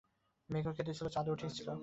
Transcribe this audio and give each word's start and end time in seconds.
মেঘও 0.49 0.71
করিয়াছে, 0.77 1.03
চাঁদও 1.15 1.31
উঠিয়াছে। 1.31 1.61